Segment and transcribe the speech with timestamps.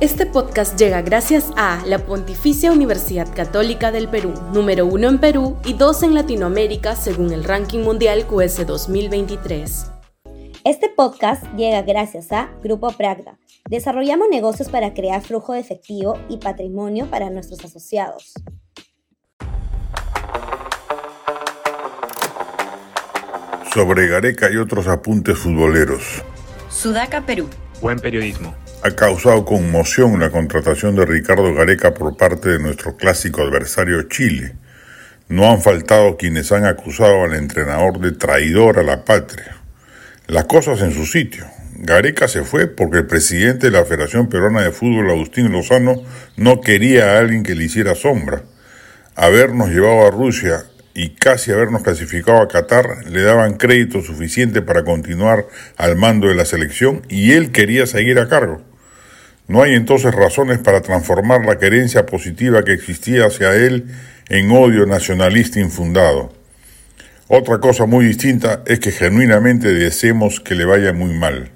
[0.00, 5.58] Este podcast llega gracias a la Pontificia Universidad Católica del Perú, número uno en Perú
[5.62, 9.92] y dos en Latinoamérica según el ranking mundial QS 2023.
[10.64, 13.38] Este podcast llega gracias a Grupo Pragda.
[13.68, 18.32] Desarrollamos negocios para crear flujo de efectivo y patrimonio para nuestros asociados.
[23.74, 26.22] Sobre Gareca y otros apuntes futboleros.
[26.70, 27.50] Sudaca, Perú.
[27.82, 33.42] Buen periodismo ha causado conmoción la contratación de Ricardo Gareca por parte de nuestro clásico
[33.42, 34.54] adversario Chile.
[35.28, 39.56] No han faltado quienes han acusado al entrenador de traidor a la patria.
[40.26, 41.44] Las cosas en su sitio.
[41.74, 46.02] Gareca se fue porque el presidente de la Federación Peruana de Fútbol, Agustín Lozano,
[46.36, 48.44] no quería a alguien que le hiciera sombra.
[49.14, 54.84] Habernos llevado a Rusia y casi habernos clasificado a Qatar le daban crédito suficiente para
[54.84, 58.69] continuar al mando de la selección y él quería seguir a cargo.
[59.50, 63.86] No hay entonces razones para transformar la querencia positiva que existía hacia él
[64.28, 66.32] en odio nacionalista infundado.
[67.26, 71.50] Otra cosa muy distinta es que genuinamente deseemos que le vaya muy mal.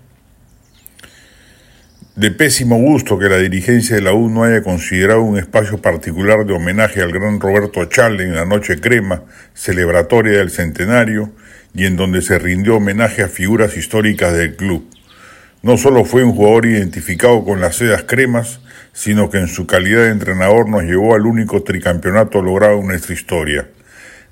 [2.16, 6.44] De pésimo gusto que la dirigencia de la U no haya considerado un espacio particular
[6.44, 9.22] de homenaje al gran Roberto Chale en la Noche Crema,
[9.54, 11.30] celebratoria del centenario,
[11.72, 14.93] y en donde se rindió homenaje a figuras históricas del club.
[15.64, 18.60] No solo fue un jugador identificado con las sedas cremas,
[18.92, 23.14] sino que en su calidad de entrenador nos llevó al único tricampeonato logrado en nuestra
[23.14, 23.66] historia.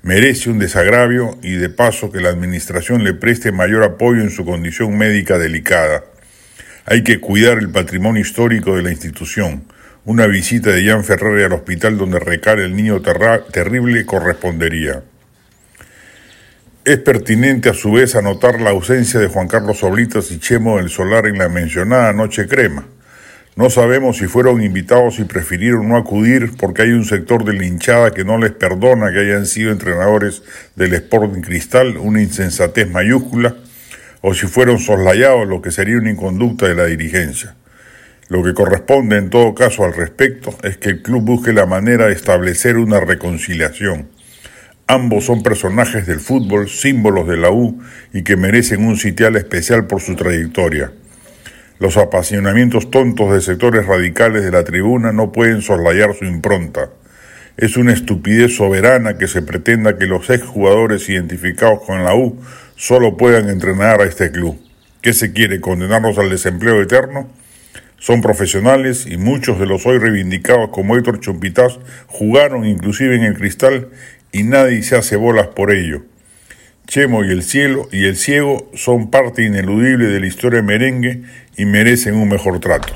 [0.03, 4.45] Merece un desagravio y de paso que la administración le preste mayor apoyo en su
[4.45, 6.03] condición médica delicada.
[6.85, 9.63] Hay que cuidar el patrimonio histórico de la institución.
[10.05, 15.01] Una visita de Jan Ferrari al hospital donde recae el niño terrible correspondería.
[16.85, 20.89] Es pertinente a su vez anotar la ausencia de Juan Carlos Oblitas y Chemo del
[20.89, 22.85] Solar en la mencionada Noche Crema.
[23.55, 27.65] No sabemos si fueron invitados y prefirieron no acudir porque hay un sector de la
[27.65, 30.43] hinchada que no les perdona que hayan sido entrenadores
[30.75, 33.55] del Sporting Cristal, una insensatez mayúscula,
[34.19, 37.55] o si fueron soslayados, lo que sería una inconducta de la dirigencia.
[38.27, 42.07] Lo que corresponde en todo caso al respecto es que el club busque la manera
[42.07, 44.09] de establecer una reconciliación.
[44.87, 47.81] Ambos son personajes del fútbol, símbolos de la U
[48.13, 50.91] y que merecen un sitial especial por su trayectoria.
[51.79, 56.89] Los apasionamientos tontos de sectores radicales de la tribuna no pueden soslayar su impronta.
[57.55, 62.39] Es una estupidez soberana que se pretenda que los exjugadores identificados con la U
[62.75, 64.59] solo puedan entrenar a este club.
[65.01, 65.61] ¿Qué se quiere?
[65.61, 67.29] ¿Condenarlos al desempleo eterno?
[67.99, 73.37] Son profesionales y muchos de los hoy reivindicados como Héctor Chumpitaz jugaron inclusive en el
[73.37, 73.89] Cristal
[74.33, 76.01] y nadie se hace bolas por ello.
[76.85, 81.23] Chemo y el cielo y el ciego son parte ineludible de la historia merengue
[81.55, 82.93] y merecen un mejor trato.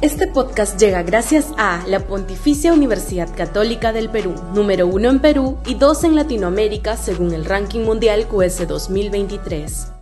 [0.00, 5.58] Este podcast llega gracias a la Pontificia Universidad Católica del Perú, número uno en Perú
[5.64, 10.01] y dos en Latinoamérica según el ranking mundial QS 2023.